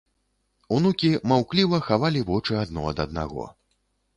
Унукі 0.77 1.11
маўкліва 1.31 1.81
хавалі 1.91 2.25
вочы 2.31 2.59
адно 2.63 2.87
ад 2.93 2.97
аднаго. 3.07 3.45